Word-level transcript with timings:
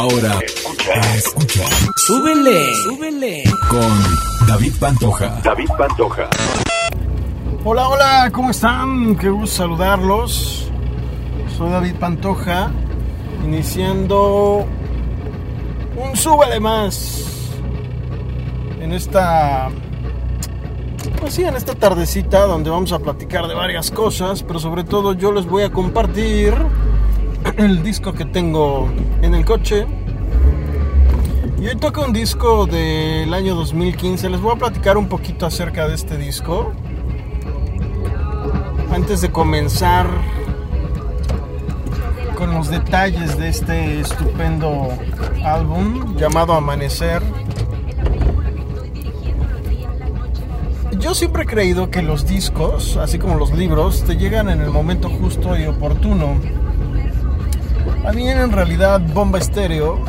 Ahora 0.00 0.38
escucha. 1.14 1.62
Súbele, 2.06 2.74
súbele. 2.84 3.44
Con 3.68 4.48
David 4.48 4.72
Pantoja. 4.80 5.38
David 5.44 5.68
Pantoja. 5.76 6.26
Hola, 7.64 7.86
hola, 7.86 8.30
¿cómo 8.32 8.50
están? 8.50 9.14
Qué 9.16 9.28
gusto 9.28 9.56
saludarlos. 9.56 10.70
Soy 11.54 11.70
David 11.70 11.96
Pantoja, 11.96 12.70
iniciando 13.44 14.66
un 15.98 16.16
súbele 16.16 16.60
más 16.60 17.50
en 18.80 18.92
esta 18.94 19.68
pues 21.20 21.34
sí, 21.34 21.44
en 21.44 21.56
esta 21.56 21.74
tardecita 21.74 22.46
donde 22.46 22.70
vamos 22.70 22.92
a 22.92 23.00
platicar 23.00 23.46
de 23.48 23.54
varias 23.54 23.90
cosas, 23.90 24.44
pero 24.44 24.60
sobre 24.60 24.82
todo 24.82 25.12
yo 25.12 25.30
les 25.30 25.44
voy 25.44 25.64
a 25.64 25.70
compartir 25.70 26.54
el 27.58 27.82
disco 27.82 28.12
que 28.12 28.24
tengo 28.24 28.88
en 29.22 29.34
el 29.34 29.44
coche. 29.44 29.86
Y 31.60 31.66
hoy 31.66 31.76
toca 31.76 32.00
un 32.02 32.12
disco 32.12 32.66
del 32.66 33.32
año 33.34 33.54
2015. 33.54 34.30
Les 34.30 34.40
voy 34.40 34.52
a 34.52 34.56
platicar 34.56 34.96
un 34.96 35.08
poquito 35.08 35.46
acerca 35.46 35.88
de 35.88 35.94
este 35.94 36.16
disco. 36.16 36.72
Antes 38.92 39.20
de 39.20 39.30
comenzar 39.30 40.08
con 42.36 42.54
los 42.54 42.70
detalles 42.70 43.38
de 43.38 43.48
este 43.48 44.00
estupendo 44.00 44.88
álbum 45.44 46.16
llamado 46.16 46.54
Amanecer. 46.54 47.22
Yo 50.98 51.14
siempre 51.14 51.44
he 51.44 51.46
creído 51.46 51.90
que 51.90 52.02
los 52.02 52.26
discos, 52.26 52.96
así 52.96 53.18
como 53.18 53.36
los 53.36 53.52
libros, 53.52 54.02
te 54.04 54.16
llegan 54.16 54.48
en 54.48 54.60
el 54.60 54.70
momento 54.70 55.08
justo 55.08 55.58
y 55.58 55.66
oportuno. 55.66 56.59
A 58.04 58.12
mí 58.12 58.28
en 58.28 58.50
realidad 58.50 59.00
Bomba 59.12 59.38
Estéreo 59.38 60.00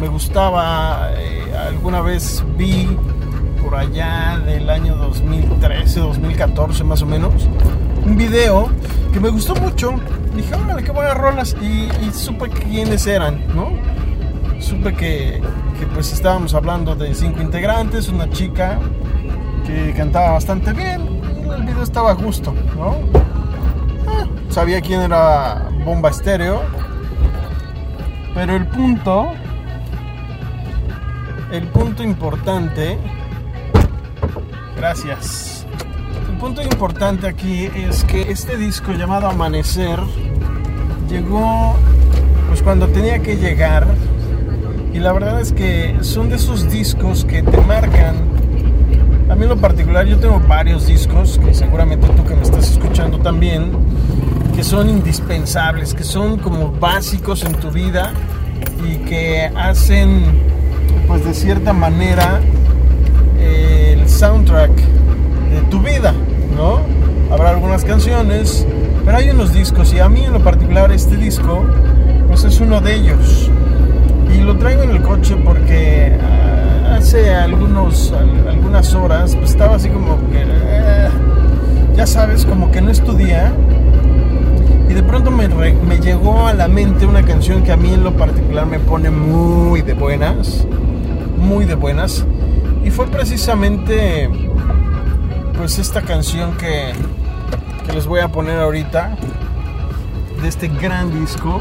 me 0.00 0.06
gustaba, 0.08 1.10
eh, 1.16 1.52
alguna 1.56 2.02
vez 2.02 2.44
vi 2.56 2.86
por 3.62 3.74
allá 3.74 4.38
del 4.44 4.68
año 4.68 4.94
2013, 4.96 6.00
2014 6.00 6.84
más 6.84 7.00
o 7.02 7.06
menos, 7.06 7.48
un 8.04 8.16
video 8.16 8.70
que 9.12 9.18
me 9.18 9.30
gustó 9.30 9.54
mucho. 9.54 9.94
Dije, 10.36 10.54
órale, 10.54 10.84
qué 10.84 10.92
buenas 10.92 11.16
rolas. 11.16 11.56
Y, 11.60 11.88
supe 12.12 12.50
quiénes 12.50 13.06
eran, 13.06 13.42
¿no? 13.54 13.70
Supe 14.60 14.94
que, 14.94 15.40
que 15.78 15.86
pues 15.94 16.12
estábamos 16.12 16.54
hablando 16.54 16.94
de 16.94 17.14
cinco 17.14 17.40
integrantes, 17.40 18.08
una 18.08 18.28
chica 18.30 18.78
que 19.66 19.94
cantaba 19.96 20.32
bastante 20.32 20.72
bien. 20.74 21.00
El 21.56 21.62
video 21.62 21.82
estaba 21.82 22.10
a 22.10 22.14
gusto, 22.14 22.54
¿no? 22.76 23.37
Sabía 24.58 24.80
quién 24.80 25.02
era 25.02 25.68
Bomba 25.84 26.10
Estéreo. 26.10 26.62
Pero 28.34 28.56
el 28.56 28.66
punto, 28.66 29.28
el 31.52 31.62
punto 31.68 32.02
importante, 32.02 32.98
gracias. 34.76 35.64
El 36.28 36.38
punto 36.38 36.60
importante 36.60 37.28
aquí 37.28 37.70
es 37.72 38.02
que 38.02 38.32
este 38.32 38.56
disco 38.56 38.90
llamado 38.94 39.28
Amanecer 39.28 40.00
llegó 41.08 41.76
pues 42.48 42.60
cuando 42.60 42.88
tenía 42.88 43.20
que 43.20 43.36
llegar 43.36 43.86
y 44.92 44.98
la 44.98 45.12
verdad 45.12 45.40
es 45.40 45.52
que 45.52 45.98
son 46.00 46.30
de 46.30 46.34
esos 46.34 46.68
discos 46.68 47.24
que 47.24 47.44
te 47.44 47.58
marcan 47.58 48.38
a 49.30 49.34
mí 49.34 49.42
en 49.42 49.50
lo 49.50 49.56
particular 49.58 50.06
yo 50.06 50.18
tengo 50.18 50.40
varios 50.40 50.86
discos, 50.86 51.38
que 51.38 51.52
seguramente 51.52 52.08
tú 52.08 52.24
que 52.24 52.34
me 52.34 52.42
estás 52.42 52.70
escuchando 52.70 53.18
también, 53.18 53.70
que 54.58 54.64
son 54.64 54.90
indispensables, 54.90 55.94
que 55.94 56.02
son 56.02 56.36
como 56.36 56.72
básicos 56.72 57.44
en 57.44 57.52
tu 57.52 57.70
vida 57.70 58.12
y 58.84 58.96
que 59.08 59.48
hacen, 59.54 60.24
pues 61.06 61.24
de 61.24 61.32
cierta 61.32 61.72
manera, 61.72 62.40
el 63.38 64.08
soundtrack 64.08 64.72
de 64.72 65.60
tu 65.70 65.78
vida, 65.78 66.12
¿no? 66.56 66.80
Habrá 67.32 67.50
algunas 67.50 67.84
canciones, 67.84 68.66
pero 69.04 69.18
hay 69.18 69.30
unos 69.30 69.52
discos 69.52 69.92
y 69.92 70.00
a 70.00 70.08
mí 70.08 70.24
en 70.24 70.32
lo 70.32 70.42
particular 70.42 70.90
este 70.90 71.16
disco, 71.16 71.64
pues 72.26 72.42
es 72.42 72.58
uno 72.58 72.80
de 72.80 72.96
ellos. 72.96 73.48
Y 74.36 74.40
lo 74.40 74.58
traigo 74.58 74.82
en 74.82 74.90
el 74.90 75.02
coche 75.02 75.36
porque 75.36 76.18
hace 76.90 77.32
algunos, 77.32 78.12
algunas 78.48 78.92
horas 78.92 79.36
pues 79.36 79.52
estaba 79.52 79.76
así 79.76 79.88
como 79.88 80.16
que, 80.32 80.42
eh, 80.42 81.08
ya 81.94 82.08
sabes, 82.08 82.44
como 82.44 82.72
que 82.72 82.80
no 82.80 82.90
estudia. 82.90 83.52
Y 84.88 84.94
de 84.94 85.02
pronto 85.02 85.30
me, 85.30 85.48
me 85.48 85.98
llegó 86.00 86.46
a 86.46 86.54
la 86.54 86.68
mente 86.68 87.06
una 87.06 87.22
canción 87.22 87.62
que 87.62 87.72
a 87.72 87.76
mí 87.76 87.92
en 87.92 88.04
lo 88.04 88.16
particular 88.16 88.66
me 88.66 88.78
pone 88.78 89.10
muy 89.10 89.82
de 89.82 89.94
buenas, 89.94 90.66
muy 91.36 91.64
de 91.64 91.74
buenas. 91.74 92.24
Y 92.84 92.90
fue 92.90 93.06
precisamente 93.06 94.30
pues 95.56 95.78
esta 95.78 96.02
canción 96.02 96.56
que, 96.56 96.92
que 97.84 97.92
les 97.92 98.06
voy 98.06 98.20
a 98.20 98.28
poner 98.28 98.58
ahorita, 98.60 99.16
de 100.40 100.48
este 100.48 100.68
gran 100.68 101.18
disco 101.20 101.58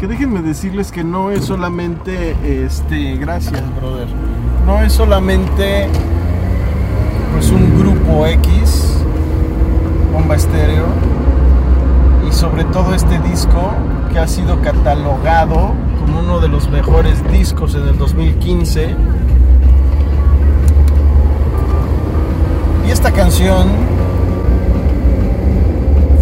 que 0.00 0.06
déjenme 0.06 0.42
decirles 0.42 0.90
que 0.90 1.04
no 1.04 1.30
es 1.30 1.44
solamente 1.44 2.36
este 2.64 3.16
gracias 3.16 3.62
brother 3.76 4.08
no 4.66 4.82
es 4.82 4.92
solamente 4.92 5.88
pues 7.32 7.50
un 7.50 7.78
grupo 7.78 8.26
X 8.26 8.98
bomba 10.12 10.34
estéreo 10.34 10.86
sobre 12.36 12.64
todo 12.64 12.94
este 12.94 13.18
disco 13.20 13.72
que 14.12 14.18
ha 14.18 14.28
sido 14.28 14.60
catalogado 14.60 15.72
como 15.98 16.20
uno 16.20 16.38
de 16.38 16.48
los 16.48 16.68
mejores 16.68 17.26
discos 17.32 17.74
en 17.74 17.88
el 17.88 17.96
2015 17.96 18.94
y 22.86 22.90
esta 22.90 23.10
canción 23.10 23.68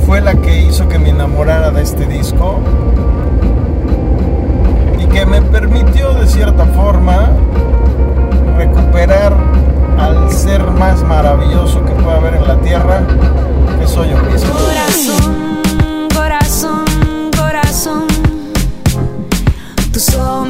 fue 0.06 0.20
la 0.20 0.34
que 0.34 0.62
hizo 0.62 0.88
que 0.88 0.98
me 0.98 1.10
enamorara 1.10 1.70
de 1.72 1.82
este 1.82 2.06
disco 2.06 2.60
que 5.14 5.26
me 5.26 5.40
permitió 5.42 6.12
de 6.14 6.26
cierta 6.26 6.66
forma 6.66 7.30
recuperar 8.56 9.32
al 9.96 10.28
ser 10.32 10.60
más 10.72 11.04
maravilloso 11.04 11.84
que 11.84 11.92
puede 11.92 12.16
haber 12.16 12.34
en 12.34 12.48
la 12.48 12.56
tierra, 12.56 13.02
que 13.78 13.86
soy 13.86 14.10
yo 14.10 14.18
mismo. 14.24 14.50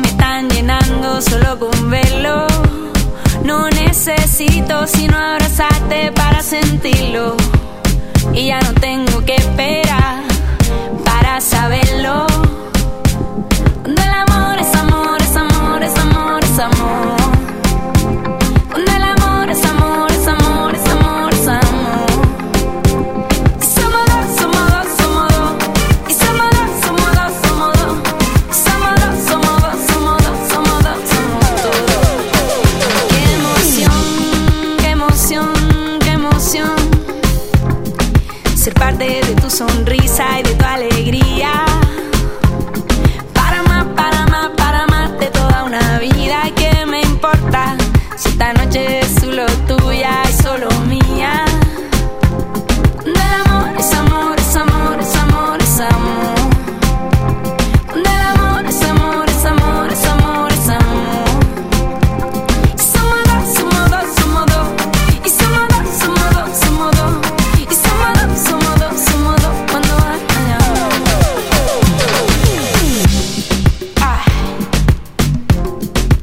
Me 0.01 0.09
están 0.09 0.49
llenando 0.51 1.21
solo 1.21 1.59
con 1.59 1.91
verlo. 1.91 2.47
No 3.45 3.69
necesito 3.71 4.87
sino 4.87 5.17
abrazarte 5.17 6.13
para 6.13 6.43
sentirlo. 6.43 7.37
Y 8.33 8.47
ya 8.47 8.61
no 8.61 8.73
tengo 8.75 9.25
que 9.25 9.37
esperar 9.37 10.24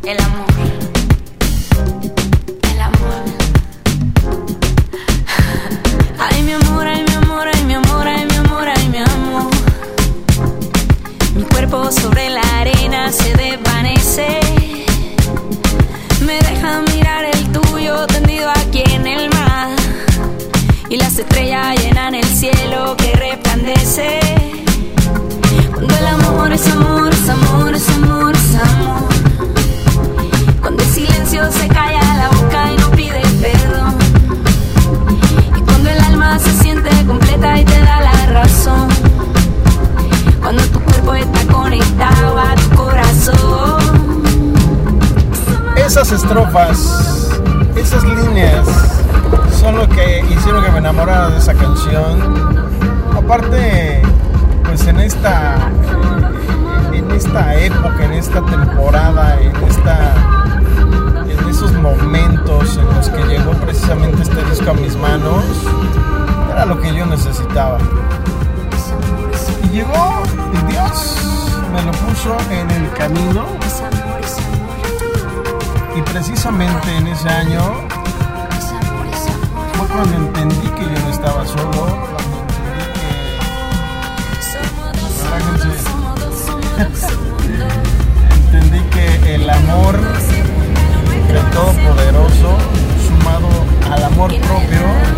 el 0.03 0.19
amor. 0.19 0.50
esas 46.01 46.24
estrofas, 46.24 47.30
esas 47.75 48.03
líneas 48.03 48.65
son 49.59 49.77
lo 49.77 49.88
que 49.88 50.25
hicieron 50.31 50.63
que 50.63 50.71
me 50.71 50.80
enamorara 50.80 51.30
de 51.30 51.38
esa 51.38 51.53
canción. 51.53 52.57
Aparte, 53.15 54.01
pues 54.63 54.88
en 54.88 55.00
esta, 55.00 55.57
en 56.92 57.12
esta 57.12 57.56
época, 57.56 58.03
en 58.03 58.13
esta 58.13 58.44
temporada, 58.44 59.39
en 59.42 59.56
esta, 59.63 60.15
en 61.30 61.48
esos 61.48 61.71
momentos 61.74 62.77
en 62.77 62.95
los 62.95 63.07
que 63.09 63.24
llegó 63.25 63.51
precisamente 63.51 64.24
este 64.24 64.44
disco 64.45 64.71
a 64.71 64.74
mis 64.74 64.95
manos, 64.95 65.44
era 66.51 66.65
lo 66.65 66.81
que 66.81 66.95
yo 66.95 67.06
necesitaba. 67.06 67.77
Y 69.65 69.69
llegó 69.69 70.24
y 70.51 70.71
Dios 70.71 71.15
me 71.71 71.83
lo 71.83 71.92
puso 71.92 72.36
en 72.50 72.71
el 72.71 72.92
camino 72.94 73.45
y 75.96 76.02
precisamente 76.04 76.96
en 76.96 77.08
ese 77.08 77.28
año 77.28 77.62
fue 79.74 79.88
cuando 79.88 80.18
entendí 80.18 80.68
que 80.70 80.84
yo 80.84 81.00
no 81.04 81.10
estaba 81.10 81.46
solo, 81.46 81.88
cuando 85.30 85.50
entendí 85.54 85.70
que... 85.70 85.92
entendí 88.56 88.80
que 88.90 89.36
el 89.36 89.50
amor 89.50 90.00
del 91.28 91.46
Todopoderoso, 91.52 92.58
sumado 93.08 93.50
al 93.92 94.04
amor 94.04 94.30
propio, 94.30 95.11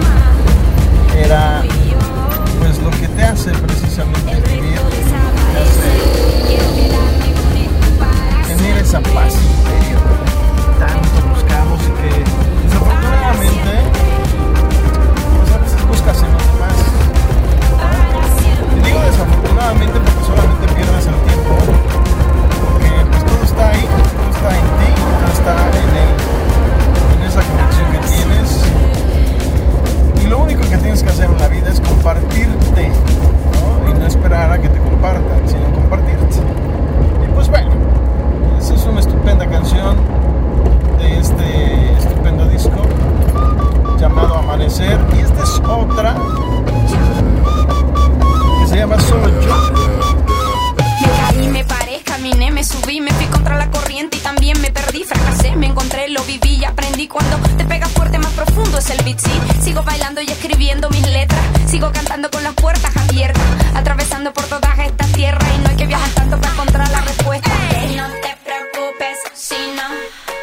subí, 52.64 53.02
me 53.02 53.12
fui 53.12 53.26
contra 53.26 53.58
la 53.58 53.70
corriente 53.70 54.18
y 54.18 54.20
también 54.20 54.60
me 54.62 54.72
perdí, 54.72 55.04
fracasé, 55.04 55.56
me 55.56 55.68
encontré, 55.68 56.10
lo 56.10 56.24
viví 56.24 56.56
y 56.56 56.66
aprendí 56.66 57.08
cuando 57.08 57.38
te 57.58 57.66
pegas 57.66 57.92
fuerte 57.92 58.18
más 58.20 58.32
profundo 58.34 58.78
es 58.78 58.90
el 58.90 59.04
beat, 59.04 59.20
sí, 59.20 59.32
sigo 59.62 59.84
bailando 59.84 60.22
y 60.22 60.26
escribiendo 60.26 60.90
mis 60.90 61.06
letras, 61.10 61.42
sigo 61.68 61.92
cantando 61.92 62.30
con 62.32 62.44
las 62.44 62.54
puertas 62.54 62.96
abiertas, 62.96 63.44
atravesando 63.76 64.34
por 64.34 64.46
todas 64.46 64.80
estas 64.80 65.12
tierras 65.12 65.44
y 65.56 65.62
no 65.62 65.70
hay 65.70 65.76
que 65.76 65.88
viajar 65.88 66.10
tanto 66.12 66.40
para 66.40 66.54
encontrar 66.54 66.90
la 66.90 67.02
respuesta. 67.02 67.50
No 67.96 68.08
te 68.22 68.38
preocupes 68.44 69.18
si 69.34 69.56
no 69.76 69.84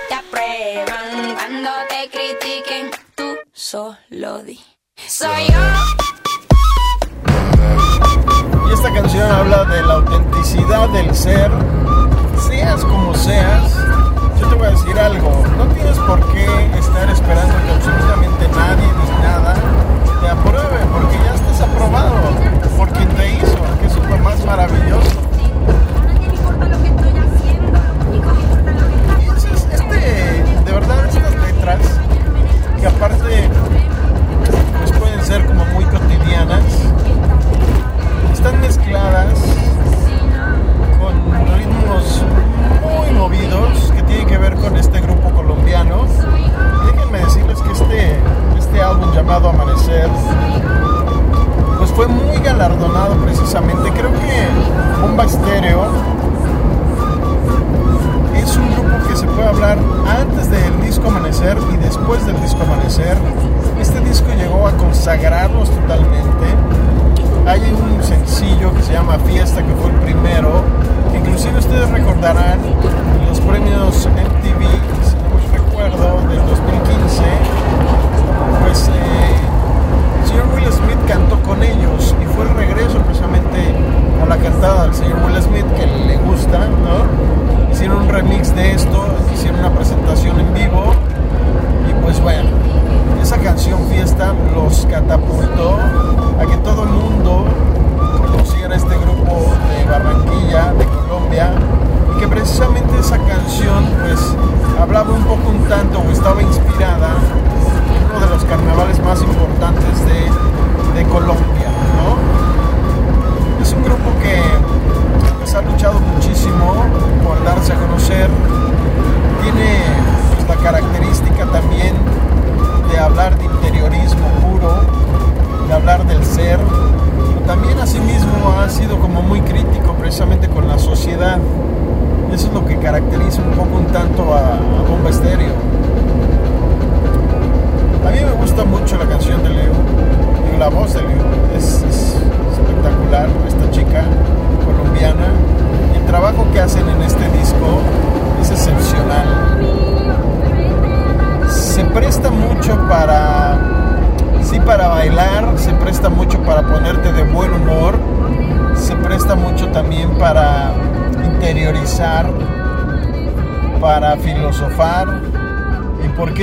te 0.08 0.14
aprueban 0.14 1.34
cuando 1.34 1.70
te 1.88 2.11
critiquen, 2.11 2.90
tú 3.14 3.37
solo 3.52 4.43
di. 4.43 4.61
Soy 5.08 5.46
yo. 5.46 5.61
Y 8.69 8.72
esta 8.72 8.93
canción 8.93 9.31
habla 9.31 9.64
de 9.64 9.82
la 9.82 9.94
autenticidad 9.94 10.88
del 10.90 11.14
ser 11.14 11.50
seas 12.60 12.84
como 12.84 13.14
seas, 13.14 13.74
yo 14.38 14.48
te 14.48 14.54
voy 14.54 14.66
a 14.66 14.70
decir 14.70 14.98
algo. 14.98 15.42
No 15.56 15.64
tienes 15.68 15.98
por 16.00 16.20
qué 16.30 16.44
estar 16.78 16.89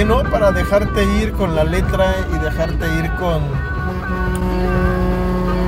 no 0.07 0.23
para 0.23 0.53
dejarte 0.53 1.03
ir 1.21 1.33
con 1.33 1.53
la 1.53 1.65
letra 1.65 2.15
y 2.33 2.39
dejarte 2.39 2.85
ir 2.95 3.11
con 3.15 3.41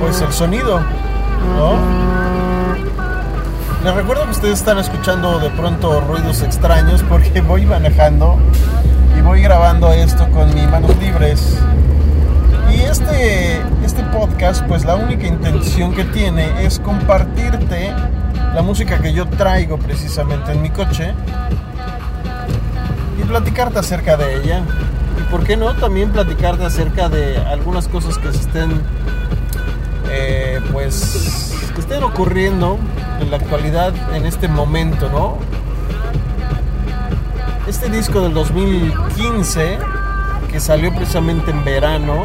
pues 0.00 0.20
el 0.22 0.32
sonido, 0.32 0.80
¿no? 1.56 1.74
Les 3.84 3.94
recuerdo 3.94 4.24
que 4.24 4.30
ustedes 4.30 4.58
están 4.58 4.78
escuchando 4.78 5.38
de 5.40 5.50
pronto 5.50 6.00
ruidos 6.00 6.42
extraños 6.42 7.02
porque 7.02 7.40
voy 7.46 7.66
manejando 7.66 8.38
y 9.18 9.20
voy 9.20 9.42
grabando 9.42 9.92
esto 9.92 10.26
con 10.30 10.54
mis 10.54 10.68
manos 10.70 10.96
libres. 10.96 11.58
Y 12.74 12.80
este, 12.80 13.60
este 13.84 14.02
podcast, 14.04 14.64
pues 14.64 14.86
la 14.86 14.94
única 14.94 15.26
intención 15.26 15.92
que 15.92 16.04
tiene 16.04 16.64
es 16.64 16.78
compartirte 16.80 17.92
la 18.54 18.62
música 18.62 18.98
que 19.00 19.12
yo 19.12 19.26
traigo 19.26 19.76
precisamente 19.76 20.52
en 20.52 20.62
mi 20.62 20.70
coche 20.70 21.12
platicarte 23.30 23.78
acerca 23.78 24.16
de 24.16 24.36
ella. 24.36 24.62
Y 25.18 25.22
por 25.30 25.44
qué 25.44 25.56
no, 25.56 25.72
también 25.76 26.10
platicarte 26.10 26.64
acerca 26.64 27.08
de 27.08 27.38
algunas 27.38 27.86
cosas 27.86 28.18
que 28.18 28.32
se 28.32 28.40
estén, 28.40 28.82
eh, 30.10 30.60
pues, 30.72 31.54
que 31.72 31.80
estén 31.80 32.02
ocurriendo 32.02 32.76
en 33.20 33.30
la 33.30 33.36
actualidad, 33.36 33.94
en 34.14 34.26
este 34.26 34.48
momento, 34.48 35.08
¿no? 35.10 35.38
Este 37.68 37.88
disco 37.88 38.20
del 38.20 38.34
2015, 38.34 39.78
que 40.50 40.58
salió 40.58 40.92
precisamente 40.92 41.52
en 41.52 41.64
verano, 41.64 42.24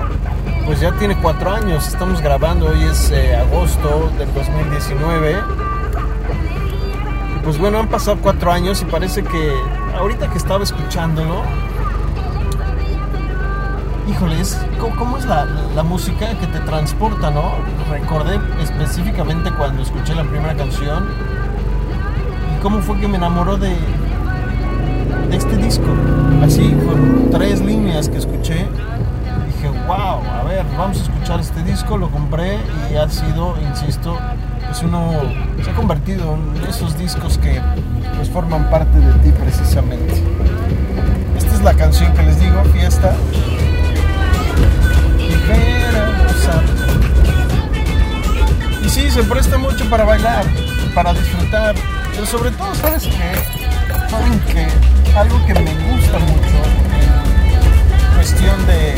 pues 0.66 0.80
ya 0.80 0.92
tiene 0.94 1.16
cuatro 1.22 1.52
años. 1.52 1.88
Estamos 1.88 2.20
grabando, 2.20 2.66
hoy 2.66 2.84
es 2.84 3.12
eh, 3.12 3.36
agosto 3.36 4.12
del 4.18 4.34
2019 4.34 5.66
pues 7.44 7.60
bueno, 7.60 7.78
han 7.78 7.88
pasado 7.88 8.18
cuatro 8.24 8.52
años 8.52 8.82
y 8.82 8.86
parece 8.86 9.24
que 9.24 9.54
ahorita 9.98 10.30
que 10.30 10.38
estaba 10.38 10.64
escuchándolo, 10.64 11.42
híjoles, 14.10 14.58
¿cómo, 14.98 15.18
es 15.18 15.26
la, 15.26 15.84
música 15.84 16.38
que 16.40 16.48
te 16.48 16.60
transporta, 16.60 17.32
no? 17.32 17.52
Recordé 17.90 18.40
específicamente 18.62 19.52
cuando 19.52 19.84
escuché 19.84 20.16
la 20.16 20.24
primera 20.24 20.56
canción 20.56 21.06
y 22.56 22.62
cómo 22.62 22.80
fue 22.80 23.00
que 23.00 23.08
me 23.08 23.18
enamoró 23.18 23.58
de, 23.58 23.76
de 25.30 25.38
este 25.38 25.58
disco. 25.58 25.88
Así, 26.44 26.72
con 26.86 27.30
tres 27.32 27.62
líneas 27.62 28.10
que 28.10 28.18
escuché, 28.18 28.68
dije, 29.48 29.70
wow, 29.88 30.22
a 30.24 30.44
ver, 30.44 30.66
vamos 30.78 31.00
a 31.00 31.04
escuchar 31.04 31.40
este 31.40 31.64
disco, 31.64 31.98
lo 31.98 32.10
compré 32.10 32.58
y 32.92 32.96
ha 32.96 33.10
sido, 33.10 33.56
insisto, 33.70 34.18
pues 34.68 34.84
uno 34.84 35.12
se 35.64 35.72
ha 35.72 35.74
convertido 35.74 36.38
en 36.56 36.70
esos 36.70 36.98
discos 36.98 37.38
que 37.38 37.62
pues 38.16 38.30
forman 38.30 38.70
parte 38.70 39.00
de 39.00 39.14
ti 39.20 39.32
precisamente. 39.32 40.14
Esta 41.38 41.56
es 41.56 41.62
la 41.62 41.74
canción 41.74 42.14
que 42.14 42.24
les 42.24 42.40
digo, 42.40 42.64
fiesta. 42.66 43.16
Y 48.84 48.90
sí, 48.90 49.10
se 49.10 49.24
presta 49.24 49.58
mucho 49.58 49.90
para 49.90 50.04
bailar, 50.04 50.46
para 50.94 51.14
disfrutar, 51.14 51.76
pero 52.14 52.26
sobre 52.26 52.52
todo, 52.52 52.74
¿sabes 52.76 53.04
qué? 53.04 54.10
Saben 54.10 54.40
que 54.42 54.68
algo 55.18 55.44
que 55.46 55.54
me 55.54 55.74
gusta 55.90 56.20
mucho 56.20 56.58
en 57.02 58.16
cuestión 58.16 58.66
de 58.68 58.96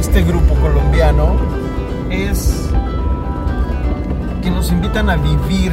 este 0.00 0.22
grupo 0.24 0.54
colombiano 0.56 1.36
es 2.10 2.68
que 4.42 4.50
nos 4.50 4.70
invitan 4.72 5.08
a 5.08 5.16
vivir, 5.16 5.72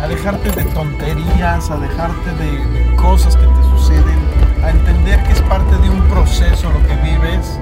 a 0.00 0.08
dejarte 0.08 0.50
de 0.50 0.64
tonterías, 0.70 1.70
a 1.70 1.76
dejarte 1.76 2.30
de, 2.34 2.96
cosas 2.96 3.36
que 3.36 3.46
te 3.46 3.62
suceden, 3.70 4.18
a 4.62 4.70
entender 4.70 5.22
que 5.24 5.32
es 5.32 5.40
parte 5.42 5.76
de 5.78 5.90
un 5.90 6.02
proceso 6.08 6.70
lo 6.70 6.86
que 6.86 6.94
vives 6.96 7.58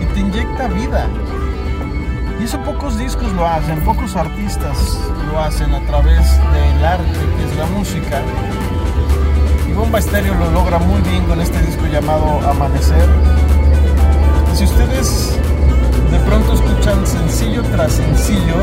y 0.00 0.04
te 0.06 0.20
inyecta 0.20 0.68
vida. 0.68 1.06
Y 2.40 2.44
eso 2.44 2.58
pocos 2.62 2.98
discos 2.98 3.32
lo 3.32 3.46
hacen, 3.46 3.80
pocos 3.82 4.16
artistas 4.16 4.98
lo 5.30 5.40
hacen 5.40 5.74
a 5.74 5.80
través 5.80 6.38
del 6.52 6.84
arte, 6.84 7.18
que 7.36 7.44
es 7.44 7.56
la 7.56 7.66
música. 7.66 8.22
Y 9.68 9.72
Bomba 9.72 9.98
Estéreo 9.98 10.34
lo 10.34 10.50
logra 10.50 10.78
muy 10.78 11.00
bien 11.02 11.24
con 11.24 11.40
este 11.40 11.60
disco 11.62 11.86
llamado 11.86 12.40
Amanecer. 12.48 13.08
Si 14.54 14.64
ustedes 14.64 15.38
de 16.10 16.18
pronto 16.20 16.54
escuchan 16.54 17.06
sencillo 17.06 17.62
tras 17.64 17.92
sencillo, 17.92 18.56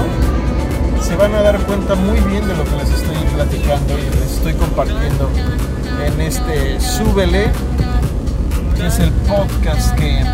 se 1.05 1.15
van 1.15 1.35
a 1.35 1.41
dar 1.43 1.59
cuenta 1.59 1.93
muy 1.93 2.19
bien 2.21 2.47
de 2.47 2.55
lo 2.55 2.63
que 2.63 2.75
les 2.77 2.89
estoy 2.89 3.15
platicando 3.35 3.93
y 3.99 4.01
les 4.01 4.31
estoy 4.37 4.53
compartiendo 4.55 5.29
en 6.03 6.19
este 6.19 6.81
Súbele, 6.81 7.51
que 8.75 8.87
es 8.87 8.97
el 8.97 9.11
podcast 9.11 9.93
que 9.93 10.25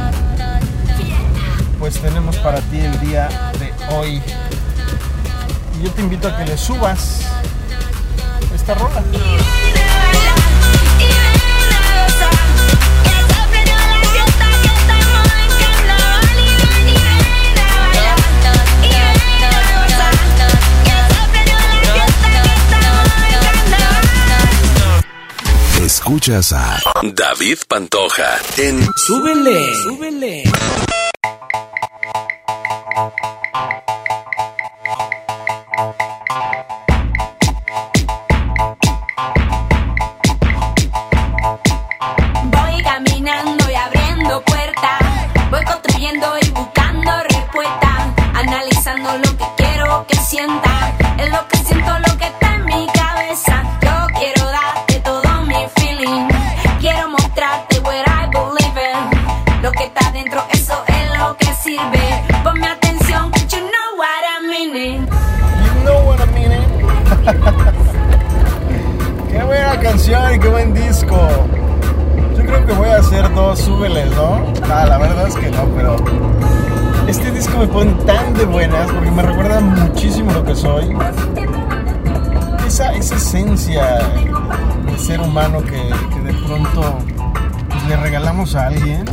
pues 1.78 2.00
tenemos 2.00 2.38
para 2.38 2.62
ti 2.62 2.80
el 2.80 2.98
día 3.02 3.52
de 3.60 3.74
hoy. 3.94 4.22
Y 5.78 5.84
yo 5.84 5.92
te 5.92 6.04
invito 6.04 6.30
a 6.30 6.38
que 6.38 6.46
le 6.46 6.58
subas 6.58 7.20
esta 8.56 8.74
rola. 8.76 9.04
Escuchas 26.02 26.52
a 26.52 26.82
David 27.14 27.60
Pantoja 27.68 28.40
en 28.58 28.84
Súbele. 28.96 29.76
Súbele. 29.84 30.44
A 88.56 88.66
alguien 88.66 89.06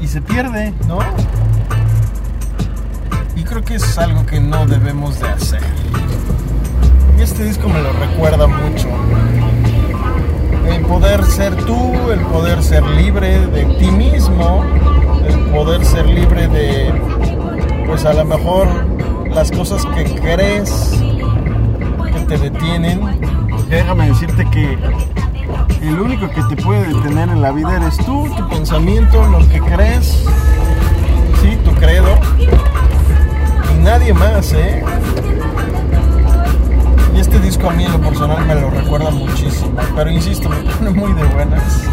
y, 0.00 0.06
se 0.06 0.22
pierde, 0.22 0.72
¿no? 0.88 0.98
Y 3.36 3.42
creo 3.44 3.62
que 3.62 3.74
es 3.74 3.98
algo 3.98 4.24
que 4.24 4.40
no 4.40 4.66
debemos 4.66 5.20
de 5.20 5.28
hacer. 5.28 5.62
Y 7.18 7.22
este 7.22 7.44
disco 7.44 7.68
me 7.68 7.82
lo 7.82 7.92
recuerda 7.92 8.46
mucho. 8.46 8.88
El 10.66 10.82
poder 10.86 11.22
ser 11.24 11.54
tú, 11.64 12.10
el 12.10 12.20
poder 12.20 12.62
ser 12.62 12.82
libre 12.82 13.46
de 13.46 13.64
ti 13.76 13.90
mismo, 13.90 14.64
el 15.26 15.38
poder 15.50 15.84
ser 15.84 16.06
libre 16.06 16.48
de, 16.48 16.92
pues 17.86 18.04
a 18.06 18.14
lo 18.14 18.24
mejor 18.24 18.68
las 19.30 19.50
cosas 19.50 19.84
que 19.94 20.04
crees 20.18 20.98
que 22.12 22.20
te 22.26 22.38
detienen. 22.38 23.41
Déjame 23.72 24.08
decirte 24.08 24.44
que 24.50 24.76
el 25.80 25.98
único 25.98 26.28
que 26.28 26.42
te 26.42 26.62
puede 26.62 26.88
detener 26.88 27.30
en 27.30 27.40
la 27.40 27.52
vida 27.52 27.74
eres 27.76 27.96
tú, 27.96 28.28
tu 28.36 28.46
pensamiento, 28.50 29.26
lo 29.28 29.38
que 29.48 29.60
crees, 29.60 30.24
sí, 31.40 31.56
tu 31.64 31.74
credo. 31.76 32.18
Y 32.38 33.82
nadie 33.82 34.12
más, 34.12 34.52
¿eh? 34.52 34.84
Y 37.16 37.20
este 37.20 37.40
disco 37.40 37.70
a 37.70 37.72
mí 37.72 37.86
en 37.86 37.92
lo 37.92 38.00
personal 38.02 38.44
me 38.44 38.56
lo 38.56 38.68
recuerda 38.68 39.10
muchísimo. 39.10 39.74
Pero 39.96 40.10
insisto, 40.10 40.50
me 40.50 40.56
pone 40.56 40.90
muy 40.90 41.12
de 41.14 41.24
buenas. 41.28 41.84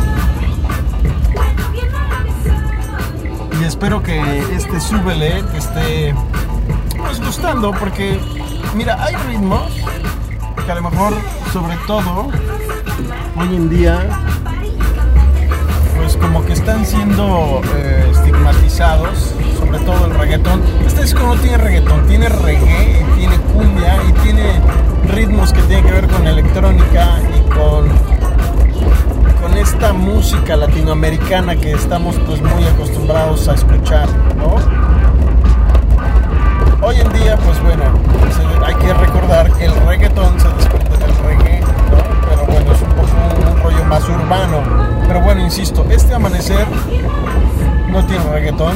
Y 3.57 3.63
espero 3.63 4.03
que 4.03 4.19
este 4.53 4.81
súbele 4.81 5.43
te 5.43 5.57
esté 5.57 6.15
pues, 6.97 7.21
gustando 7.21 7.71
porque 7.71 8.19
mira, 8.75 9.01
hay 9.01 9.15
ritmos 9.29 9.71
que 10.69 10.73
a 10.73 10.75
lo 10.75 10.91
mejor, 10.91 11.13
sobre 11.51 11.75
todo, 11.87 12.27
hoy 13.37 13.55
en 13.55 13.71
día, 13.71 14.07
pues 15.97 16.15
como 16.15 16.45
que 16.45 16.53
están 16.53 16.85
siendo 16.85 17.59
eh, 17.75 18.07
estigmatizados, 18.11 19.33
sobre 19.57 19.79
todo 19.79 20.05
el 20.05 20.13
reggaetón. 20.13 20.61
Este 20.85 21.01
disco 21.01 21.23
no 21.23 21.35
tiene 21.37 21.57
reggaetón, 21.57 22.05
tiene 22.05 22.29
reggae, 22.29 23.01
y 23.01 23.17
tiene 23.17 23.37
cumbia 23.51 23.97
y 24.07 24.11
tiene 24.21 24.61
ritmos 25.07 25.53
que 25.53 25.61
tienen 25.63 25.85
que 25.85 25.91
ver 25.91 26.07
con 26.07 26.27
electrónica 26.27 27.19
y 27.35 27.49
con 27.49 27.89
con 29.41 29.57
esta 29.57 29.93
música 29.93 30.55
latinoamericana 30.55 31.55
que 31.55 31.71
estamos 31.71 32.15
pues 32.27 32.41
muy 32.41 32.63
acostumbrados 32.65 33.47
a 33.47 33.55
escuchar, 33.55 34.07
¿no? 34.37 34.88
Hoy 36.89 36.95
en 37.01 37.13
día, 37.13 37.37
pues 37.37 37.61
bueno, 37.61 37.83
hay 38.65 38.73
que 38.73 38.91
recordar 38.91 39.53
que 39.53 39.65
el 39.65 39.75
reggaetón 39.85 40.39
se 40.39 40.47
desprende 40.47 40.97
del 40.97 41.15
reggae, 41.17 41.59
¿no? 41.61 41.67
Pero 42.27 42.45
bueno, 42.47 42.71
es 42.71 42.81
un 42.81 42.89
poco 42.89 43.51
un 43.51 43.61
rollo 43.61 43.85
más 43.85 44.09
urbano. 44.09 44.63
Pero 45.07 45.21
bueno, 45.21 45.41
insisto, 45.41 45.85
este 45.91 46.15
amanecer 46.15 46.65
no 47.91 48.03
tiene 48.07 48.23
reggaetón, 48.31 48.73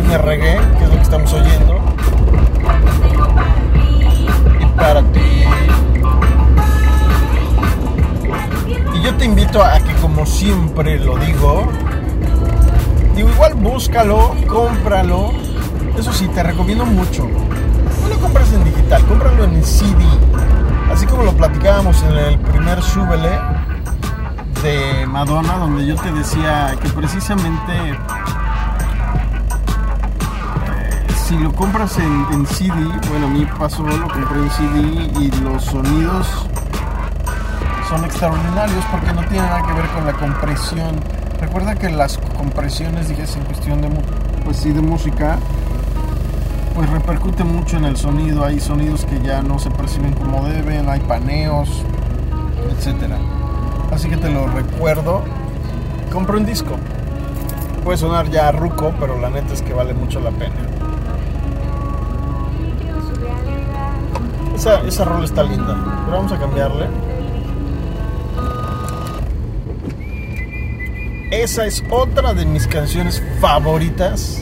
tiene 0.00 0.18
reggae, 0.18 0.58
que 0.78 0.84
es 0.84 0.90
lo 0.90 0.96
que 0.96 1.02
estamos 1.02 1.32
oyendo. 1.32 1.80
Y 4.58 4.64
para 4.76 5.02
ti. 5.02 5.44
Y 8.96 9.00
yo 9.00 9.14
te 9.14 9.24
invito 9.26 9.62
a 9.62 9.78
que 9.78 9.94
como 10.02 10.26
siempre 10.26 10.98
lo 10.98 11.16
digo, 11.18 11.68
digo 13.14 13.28
igual 13.28 13.54
búscalo, 13.54 14.34
cómpralo. 14.48 15.47
Eso 15.98 16.12
sí, 16.12 16.28
te 16.28 16.44
recomiendo 16.44 16.86
mucho. 16.86 17.26
No 17.26 18.08
lo 18.08 18.20
compras 18.20 18.52
en 18.52 18.62
digital, 18.62 19.04
cómpralo 19.06 19.42
en 19.42 19.64
CD. 19.64 19.96
Así 20.92 21.06
como 21.06 21.24
lo 21.24 21.32
platicábamos 21.32 22.00
en 22.04 22.16
el 22.16 22.38
primer 22.38 22.80
Súbele 22.80 23.36
de 24.62 25.06
Madonna, 25.06 25.58
donde 25.58 25.84
yo 25.86 25.96
te 25.96 26.12
decía 26.12 26.76
que 26.80 26.88
precisamente 26.90 27.72
eh, 27.90 27.96
si 31.26 31.36
lo 31.36 31.52
compras 31.52 31.98
en, 31.98 32.46
CD, 32.46 32.74
bueno, 33.10 33.26
a 33.26 33.30
mí 33.30 33.44
pasó, 33.58 33.82
lo 33.82 34.06
compré 34.08 34.38
en 34.38 34.50
CD 34.50 35.20
y 35.20 35.32
los 35.42 35.64
sonidos 35.64 36.46
son 37.88 38.04
extraordinarios 38.04 38.84
porque 38.92 39.12
no 39.12 39.24
tienen 39.26 39.46
nada 39.46 39.66
que 39.66 39.72
ver 39.72 39.88
con 39.88 40.06
la 40.06 40.12
compresión. 40.12 40.94
Recuerda 41.40 41.74
que 41.74 41.90
las 41.90 42.18
compresiones, 42.36 43.08
dije, 43.08 43.24
en 43.36 43.44
cuestión 43.46 43.82
de, 43.82 43.88
pues 44.44 44.58
sí, 44.58 44.70
de 44.72 44.80
música, 44.80 45.38
pues 46.78 46.90
repercute 46.90 47.42
mucho 47.42 47.76
en 47.76 47.86
el 47.86 47.96
sonido. 47.96 48.44
Hay 48.44 48.60
sonidos 48.60 49.04
que 49.04 49.20
ya 49.20 49.42
no 49.42 49.58
se 49.58 49.68
perciben 49.68 50.12
como 50.12 50.46
deben, 50.46 50.88
hay 50.88 51.00
paneos, 51.00 51.82
etcétera. 52.70 53.18
Así 53.90 54.08
que 54.08 54.16
te 54.16 54.30
lo 54.30 54.46
recuerdo. 54.46 55.24
Compro 56.12 56.38
un 56.38 56.46
disco. 56.46 56.76
Puede 57.82 57.98
sonar 57.98 58.30
ya 58.30 58.52
ruco, 58.52 58.92
pero 59.00 59.18
la 59.18 59.28
neta 59.28 59.54
es 59.54 59.62
que 59.62 59.74
vale 59.74 59.92
mucho 59.92 60.20
la 60.20 60.30
pena. 60.30 60.54
Esa, 64.54 64.80
esa 64.82 65.04
rola 65.04 65.24
está 65.24 65.42
linda, 65.42 65.76
pero 66.04 66.16
vamos 66.16 66.30
a 66.30 66.38
cambiarle. 66.38 66.86
Esa 71.32 71.66
es 71.66 71.82
otra 71.90 72.34
de 72.34 72.46
mis 72.46 72.68
canciones 72.68 73.20
favoritas 73.40 74.40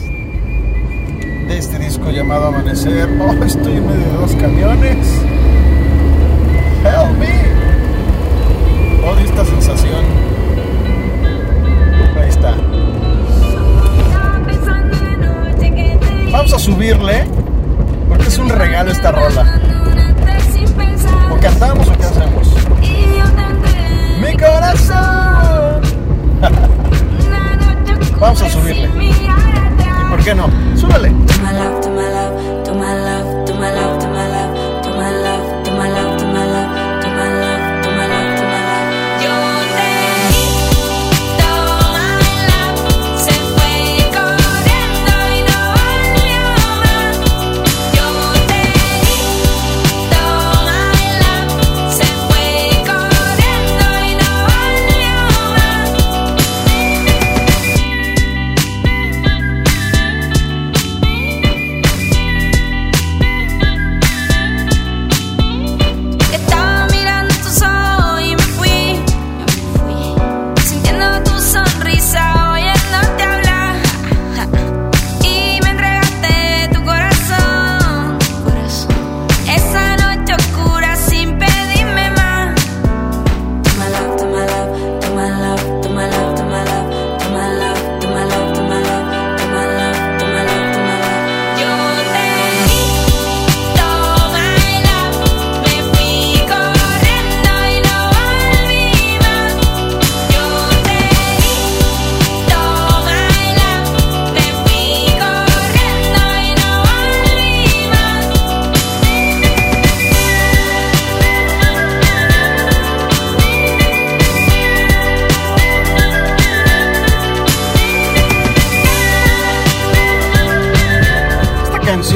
de 1.47 1.57
este 1.57 1.79
disco 1.79 2.09
llamado 2.11 2.47
Amanecer. 2.47 3.09
Oh, 3.21 3.43
estoy 3.43 3.77
en 3.77 3.87
medio 3.87 4.05
de 4.05 4.17
dos 4.17 4.35
camiones. 4.35 5.07
Help 6.83 7.17
me. 7.17 7.27
Odio 9.07 9.25
esta 9.25 9.45
sensación. 9.45 10.05
Ahí 12.19 12.29
está. 12.29 12.55
Vamos 16.31 16.53
a 16.53 16.59
subirle 16.59 17.25
porque 18.09 18.27
es 18.27 18.37
un 18.37 18.49
regalo 18.49 18.91
esta 18.91 19.11
rola. 19.11 19.56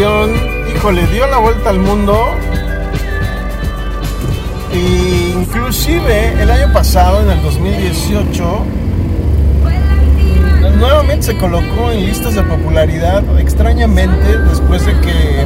Canción, 0.02 0.32
híjole, 0.76 1.06
dio 1.08 1.28
la 1.28 1.38
vuelta 1.38 1.70
al 1.70 1.80
mundo. 1.80 2.18
E 4.74 5.34
inclusive 5.38 6.42
el 6.42 6.50
año 6.50 6.74
pasado, 6.74 7.22
en 7.22 7.30
el 7.30 7.42
2018, 7.44 8.66
nuevamente 10.80 11.28
se 11.28 11.38
colocó 11.38 11.92
en 11.92 12.06
listas 12.06 12.34
de 12.36 12.42
popularidad, 12.44 13.24
extrañamente, 13.40 14.40
después 14.50 14.86
de 14.86 14.94
que 15.02 15.46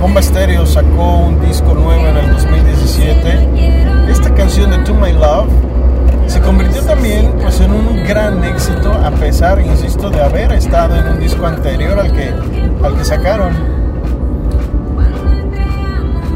Bomba 0.00 0.22
Stereo 0.22 0.64
sacó 0.64 1.16
un 1.18 1.40
disco 1.40 1.74
nuevo 1.74 2.06
en 2.06 2.16
el 2.16 2.30
2017. 2.30 4.10
Esta 4.10 4.32
canción 4.34 4.70
de 4.70 4.78
To 4.78 4.94
My 4.94 5.12
Love 5.12 5.67
se 6.28 6.40
convirtió 6.40 6.82
también 6.82 7.32
pues, 7.40 7.60
en 7.60 7.72
un 7.72 8.04
gran 8.04 8.44
éxito, 8.44 8.92
a 8.92 9.10
pesar, 9.10 9.60
insisto, 9.60 10.10
de 10.10 10.20
haber 10.20 10.52
estado 10.52 10.96
en 10.96 11.08
un 11.08 11.20
disco 11.20 11.46
anterior 11.46 11.98
al 11.98 12.12
que, 12.12 12.32
al 12.82 12.96
que 12.96 13.04
sacaron. 13.04 13.52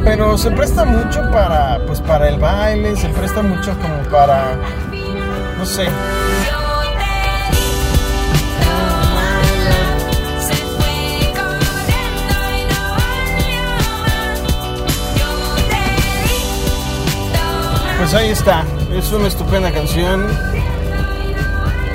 Pero 0.05 0.37
se 0.37 0.51
presta 0.51 0.85
mucho 0.85 1.23
para, 1.31 1.79
pues, 1.87 2.01
para 2.01 2.29
el 2.29 2.39
baile, 2.39 2.97
se 2.97 3.09
presta 3.11 3.43
mucho 3.43 3.73
como 3.81 4.11
para, 4.11 4.57
no 5.59 5.65
sé, 5.65 5.87
Pues 18.13 18.25
ahí 18.25 18.31
está, 18.31 18.67
es 18.93 19.11
una 19.11 19.27
estupenda 19.27 19.73
canción 19.73 20.27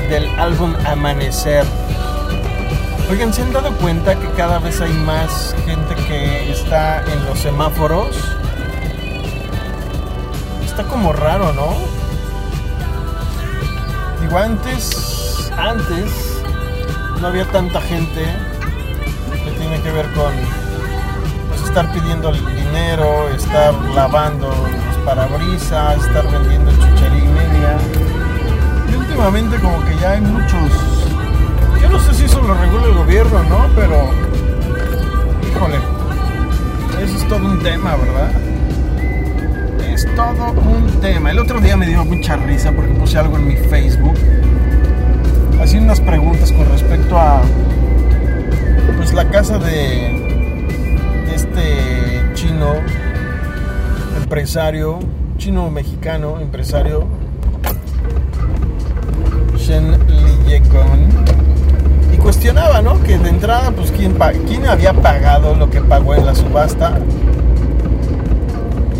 del 0.09 0.27
álbum 0.39 0.73
Amanecer. 0.87 1.63
Oigan, 3.07 3.31
¿se 3.31 3.43
han 3.43 3.53
dado 3.53 3.71
cuenta 3.73 4.15
que 4.15 4.27
cada 4.31 4.57
vez 4.57 4.81
hay 4.81 4.93
más 4.93 5.55
gente 5.63 5.93
que 6.07 6.51
está 6.51 7.03
en 7.03 7.23
los 7.23 7.37
semáforos. 7.37 8.15
Está 10.65 10.85
como 10.85 11.13
raro, 11.13 11.53
¿no? 11.53 11.67
Digo, 14.19 14.39
antes, 14.39 15.51
antes 15.55 16.41
no 17.21 17.27
había 17.27 17.45
tanta 17.51 17.79
gente 17.79 18.25
que 19.45 19.51
tiene 19.51 19.79
que 19.81 19.91
ver 19.91 20.11
con 20.13 20.33
pues, 21.49 21.61
estar 21.61 21.93
pidiendo 21.93 22.29
el 22.29 22.43
dinero, 22.55 23.29
estar 23.29 23.71
lavando 23.93 24.51
parabrisas, 25.07 26.05
estar 26.05 26.29
vendiendo 26.29 26.69
chuchería 26.71 27.23
y 27.23 27.27
media. 27.27 27.77
Y 28.91 28.95
últimamente 28.95 29.57
como 29.57 29.83
que 29.85 29.95
ya 30.01 30.11
hay 30.11 30.21
muchos 30.21 30.97
yo 31.81 31.89
no 31.89 31.99
sé 31.99 32.13
si 32.13 32.25
eso 32.25 32.41
lo 32.41 32.53
regula 32.53 32.87
el 32.87 32.93
gobierno, 32.93 33.43
¿no? 33.43 33.69
Pero, 33.73 34.09
híjole, 35.49 35.77
eso 37.01 37.17
es 37.17 37.27
todo 37.29 37.45
un 37.45 37.59
tema, 37.59 37.95
¿verdad? 37.95 38.31
Es 39.87 40.05
todo 40.15 40.51
un 40.51 40.99
tema. 40.99 41.31
El 41.31 41.39
otro 41.39 41.61
día 41.61 41.77
me 41.77 41.87
dio 41.87 42.03
mucha 42.03 42.35
risa 42.35 42.73
porque 42.73 42.91
puse 42.93 43.17
algo 43.17 43.37
en 43.37 43.47
mi 43.47 43.55
Facebook. 43.55 44.17
Hacía 45.61 45.79
unas 45.79 46.01
preguntas 46.01 46.51
con 46.51 46.67
respecto 46.69 47.17
a, 47.17 47.41
pues, 48.97 49.13
la 49.13 49.29
casa 49.29 49.57
de 49.59 50.25
este 51.33 52.33
chino 52.33 52.73
empresario, 54.27 54.99
chino 55.37 55.71
mexicano 55.71 56.41
empresario, 56.41 57.05
Shen 59.55 59.97
Liyekon 60.45 61.07
cuestionaba, 62.27 62.81
¿no? 62.81 63.01
Que 63.03 63.17
de 63.17 63.29
entrada, 63.29 63.71
pues, 63.71 63.89
¿quién, 63.91 64.17
¿quién 64.47 64.67
había 64.67 64.91
pagado 64.91 65.55
lo 65.55 65.69
que 65.69 65.79
pagó 65.79 66.13
en 66.13 66.25
la 66.25 66.35
subasta? 66.35 66.99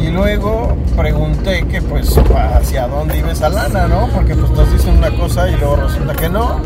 Y 0.01 0.07
luego 0.11 0.77
pregunté 0.95 1.67
que, 1.67 1.81
pues, 1.81 2.17
hacia 2.17 2.87
dónde 2.87 3.17
iba 3.17 3.33
esa 3.33 3.49
lana, 3.49 3.85
¿no? 3.89 4.07
Porque, 4.15 4.33
pues, 4.33 4.49
nos 4.51 4.71
dicen 4.71 4.95
una 4.97 5.13
cosa 5.17 5.49
y 5.49 5.57
luego 5.57 5.75
resulta 5.75 6.13
que 6.15 6.29
no. 6.29 6.61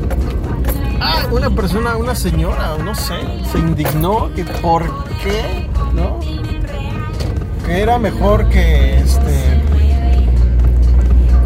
Ah, 1.01 1.25
una 1.31 1.49
persona, 1.49 1.97
una 1.97 2.13
señora, 2.13 2.77
no 2.77 2.93
sé, 2.93 3.15
se 3.51 3.57
indignó 3.57 4.31
que 4.35 4.45
por 4.45 4.83
qué. 5.23 5.67
Era 7.71 7.97
mejor 7.97 8.49
que, 8.49 8.97
este... 8.97 9.63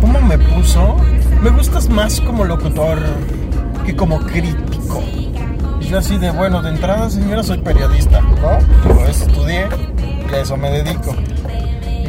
¿Cómo 0.02 0.20
me 0.22 0.40
puso? 0.40 0.98
Me 1.44 1.52
gustas 1.52 1.88
más 1.88 2.20
como 2.20 2.44
locutor 2.44 2.98
que 3.86 3.96
como 3.96 4.20
crítico. 4.20 5.04
Y 5.80 5.86
yo 5.86 6.00
así 6.00 6.18
de, 6.18 6.32
bueno, 6.32 6.64
de 6.64 6.72
entrada, 6.72 7.12
señora, 7.12 7.44
soy 7.44 7.60
periodista, 7.60 8.22
¿no? 8.22 8.58
Pues 8.96 9.22
estudié 9.22 9.68
y 10.30 10.34
a 10.34 10.40
eso 10.40 10.58
me 10.58 10.72
dedico. 10.72 11.16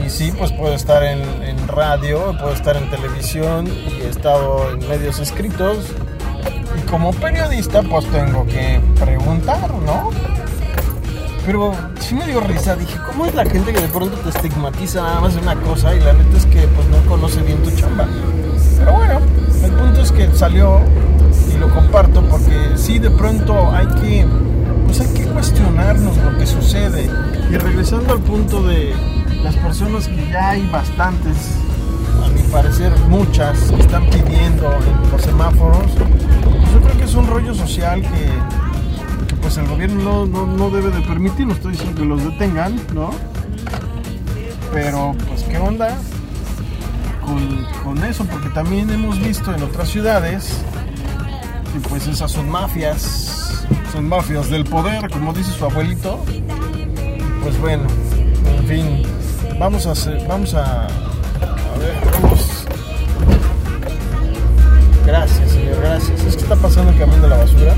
Y 0.04 0.08
sí, 0.08 0.32
pues 0.36 0.50
puedo 0.50 0.74
estar 0.74 1.04
en, 1.04 1.20
en 1.42 1.68
radio, 1.68 2.34
puedo 2.40 2.54
estar 2.54 2.74
en 2.78 2.88
televisión 2.88 3.66
y 3.68 4.00
he 4.00 4.08
estado 4.08 4.70
en 4.72 4.88
medios 4.88 5.20
escritos. 5.20 5.92
Y 6.76 6.80
como 6.88 7.12
periodista, 7.12 7.82
pues 7.82 8.06
tengo 8.06 8.46
que 8.46 8.80
preguntar, 8.98 9.72
¿no? 9.84 10.10
Pero 11.44 11.74
sí 12.06 12.14
me 12.14 12.24
dio 12.24 12.38
risa, 12.38 12.76
dije, 12.76 12.96
¿cómo 13.04 13.26
es 13.26 13.34
la 13.34 13.44
gente 13.44 13.72
que 13.72 13.80
de 13.80 13.88
pronto 13.88 14.16
te 14.18 14.28
estigmatiza 14.28 15.02
nada 15.02 15.20
más 15.22 15.34
de 15.34 15.40
una 15.40 15.56
cosa 15.56 15.92
y 15.92 15.98
la 15.98 16.12
neta 16.12 16.36
es 16.36 16.46
que 16.46 16.60
pues 16.68 16.86
no 16.86 16.98
conoce 17.08 17.42
bien 17.42 17.60
tu 17.64 17.70
chamba? 17.72 18.06
Pero 18.78 18.92
bueno, 18.92 19.20
el 19.64 19.72
punto 19.72 20.02
es 20.02 20.12
que 20.12 20.30
salió 20.32 20.78
y 21.52 21.58
lo 21.58 21.68
comparto 21.74 22.22
porque 22.30 22.54
sí 22.76 23.00
de 23.00 23.10
pronto 23.10 23.72
hay 23.72 23.88
que 24.00 24.24
pues 24.86 25.00
hay 25.00 25.08
que 25.14 25.24
cuestionarnos 25.24 26.16
lo 26.18 26.38
que 26.38 26.46
sucede 26.46 27.10
y 27.50 27.56
regresando 27.56 28.12
al 28.12 28.20
punto 28.20 28.62
de 28.62 28.94
las 29.42 29.56
personas 29.56 30.06
que 30.06 30.28
ya 30.30 30.50
hay 30.50 30.64
bastantes 30.68 31.56
a 32.24 32.28
mi 32.28 32.42
parecer 32.52 32.92
muchas 33.08 33.58
que 33.72 33.80
están 33.80 34.08
pidiendo 34.10 34.72
en 34.72 35.10
los 35.10 35.22
semáforos 35.22 35.92
yo 36.72 36.80
creo 36.82 36.98
que 36.98 37.04
es 37.04 37.14
un 37.16 37.26
rollo 37.26 37.52
social 37.52 38.00
que, 38.00 38.75
pues 39.46 39.58
el 39.58 39.68
gobierno 39.68 40.26
no, 40.26 40.44
no, 40.44 40.70
debe 40.70 40.90
de 40.90 41.00
permitir 41.02 41.46
no 41.46 41.52
estoy 41.52 41.70
diciendo 41.70 42.00
que 42.00 42.04
los 42.04 42.24
detengan 42.24 42.74
no 42.92 43.12
pero 44.72 45.14
pues 45.28 45.44
qué 45.44 45.56
onda 45.56 45.96
con, 47.24 47.64
con 47.84 48.02
eso 48.02 48.24
porque 48.24 48.48
también 48.48 48.90
hemos 48.90 49.20
visto 49.20 49.54
en 49.54 49.62
otras 49.62 49.88
ciudades 49.88 50.64
pues 51.88 52.08
esas 52.08 52.32
son 52.32 52.48
mafias, 52.48 53.64
son 53.92 54.08
mafias 54.08 54.50
del 54.50 54.64
poder, 54.64 55.10
como 55.10 55.32
dice 55.32 55.52
su 55.52 55.64
abuelito. 55.64 56.24
Pues 57.42 57.60
bueno, 57.60 57.84
en 58.58 58.66
fin, 58.66 59.02
vamos 59.58 59.86
a 59.86 59.92
hacer, 59.92 60.26
vamos 60.26 60.54
a, 60.54 60.86
a 60.86 61.78
ver, 61.78 61.94
vamos. 62.12 62.66
Gracias, 65.04 65.50
señor, 65.50 65.76
gracias. 65.80 66.20
Es 66.24 66.36
que 66.36 66.42
está 66.42 66.56
pasando 66.56 66.90
el 66.92 66.98
camión 66.98 67.20
de 67.20 67.28
la 67.28 67.36
basura 67.36 67.74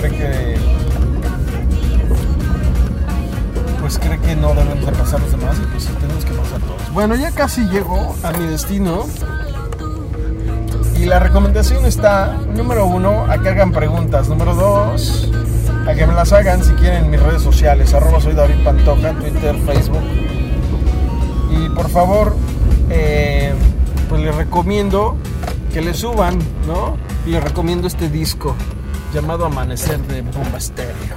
cree 0.00 0.12
que 0.12 0.56
pues 3.80 3.98
cree 3.98 4.18
que 4.18 4.36
no 4.36 4.54
debemos 4.54 4.86
de 4.86 4.92
pasar 4.92 5.20
los 5.20 5.30
demás 5.30 5.56
y 5.58 5.66
pues 5.66 5.86
tenemos 5.86 6.24
que 6.24 6.32
pasar 6.32 6.60
todos. 6.60 6.92
Bueno, 6.92 7.14
ya 7.16 7.30
casi 7.30 7.66
llego 7.68 8.14
a 8.22 8.32
mi 8.32 8.46
destino. 8.46 9.06
Y 10.98 11.06
la 11.06 11.18
recomendación 11.18 11.86
está, 11.86 12.36
número 12.54 12.86
uno, 12.86 13.24
a 13.24 13.38
que 13.38 13.48
hagan 13.48 13.72
preguntas. 13.72 14.28
Número 14.28 14.54
dos, 14.54 15.30
a 15.88 15.94
que 15.94 16.06
me 16.06 16.12
las 16.12 16.32
hagan 16.32 16.62
si 16.62 16.72
quieren 16.74 17.04
en 17.04 17.10
mis 17.10 17.22
redes 17.22 17.42
sociales. 17.42 17.94
Arroba 17.94 18.20
soy 18.20 18.34
David 18.34 18.62
Pantoja, 18.62 19.12
Twitter, 19.14 19.56
Facebook. 19.64 20.04
Y 21.50 21.70
por 21.70 21.88
favor, 21.88 22.36
eh, 22.90 23.54
pues 24.10 24.22
les 24.22 24.34
recomiendo 24.34 25.16
que 25.72 25.80
le 25.80 25.94
suban, 25.94 26.38
¿no? 26.66 26.98
Y 27.26 27.30
les 27.30 27.42
recomiendo 27.42 27.86
este 27.86 28.10
disco 28.10 28.54
llamado 29.12 29.46
Amanecer 29.46 29.98
de 30.06 30.22
Bomba 30.22 30.60
Stereo. 30.60 31.16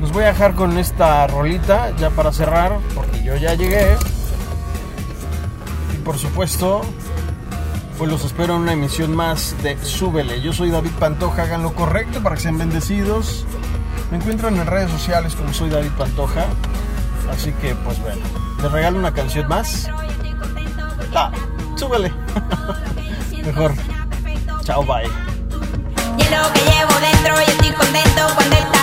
Los 0.00 0.12
voy 0.12 0.24
a 0.24 0.28
dejar 0.28 0.54
con 0.54 0.78
esta 0.78 1.26
rolita 1.26 1.94
ya 1.96 2.10
para 2.10 2.32
cerrar, 2.32 2.78
porque 2.94 3.22
yo 3.22 3.36
ya 3.36 3.54
llegué. 3.54 3.96
Y 5.94 5.98
por 5.98 6.18
supuesto, 6.18 6.82
pues 7.98 8.10
los 8.10 8.24
espero 8.24 8.56
en 8.56 8.62
una 8.62 8.72
emisión 8.72 9.14
más 9.14 9.54
de 9.62 9.76
Súbele. 9.82 10.40
Yo 10.40 10.52
soy 10.52 10.70
David 10.70 10.92
Pantoja, 10.98 11.42
hagan 11.42 11.62
lo 11.62 11.74
correcto 11.74 12.22
para 12.22 12.36
que 12.36 12.42
sean 12.42 12.58
bendecidos. 12.58 13.44
Me 14.10 14.16
encuentran 14.16 14.56
en 14.56 14.66
redes 14.66 14.90
sociales 14.90 15.34
como 15.34 15.52
soy 15.52 15.70
David 15.70 15.92
Pantoja. 15.98 16.46
Así 17.30 17.52
que, 17.60 17.74
pues 17.74 18.00
bueno, 18.00 18.22
les 18.62 18.72
regalo 18.72 18.98
una 18.98 19.12
canción 19.12 19.46
más. 19.48 19.88
Ah, 21.14 21.30
súbele. 21.76 22.12
Mejor. 23.44 23.74
Chao, 24.64 24.84
bye. 24.84 25.29
Lo 26.30 26.52
que 26.52 26.60
llevo 26.60 26.94
dentro 27.00 27.40
y 27.40 27.44
estoy 27.50 27.72
contento 27.72 28.28
cuando 28.36 28.56
estás 28.56 28.79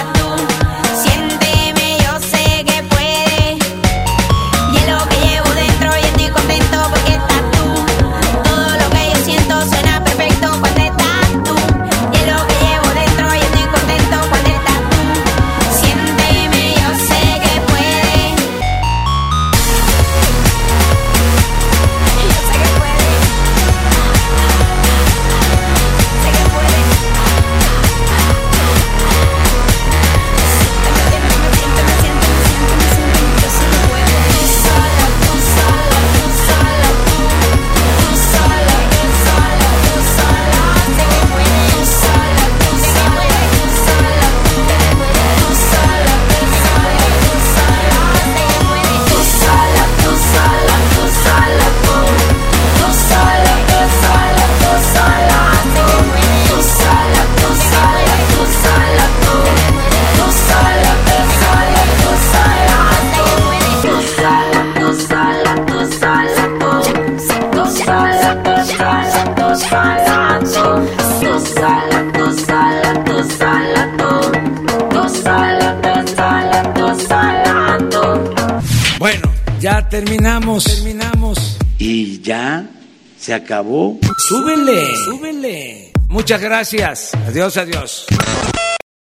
se 83.27 83.33
acabó. 83.33 83.99
Súbele, 84.29 84.95
súbele. 85.03 85.91
Muchas 86.07 86.39
gracias. 86.39 87.11
Adiós, 87.27 87.57
adiós. 87.57 88.05